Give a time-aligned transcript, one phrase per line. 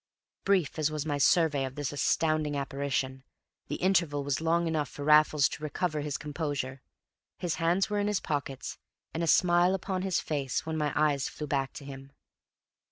[0.45, 3.23] Brief as was my survey of this astounding apparition,
[3.67, 6.81] the interval was long enough for Raffles to recover his composure;
[7.37, 8.79] his hands were in his pockets,
[9.13, 12.13] and a smile upon his face, when my eyes flew back to him.